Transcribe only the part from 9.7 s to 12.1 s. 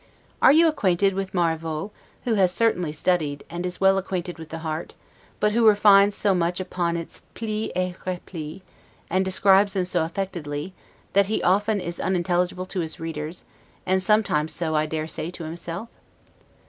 them so affectedly, that he often is